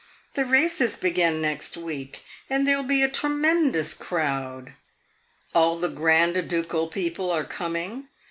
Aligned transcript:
The 0.33 0.45
races 0.45 0.95
begin 0.97 1.43
next 1.43 1.77
week 1.77 2.23
and 2.49 2.67
there 2.67 2.79
'll 2.79 2.87
be 2.87 3.03
a 3.03 3.07
tremendous 3.07 3.93
crowd. 3.93 4.73
All 5.53 5.77
the 5.77 5.89
grand 5.89 6.49
ducal 6.49 6.87
people 6.87 7.29
are 7.29 7.43
coming. 7.45 8.07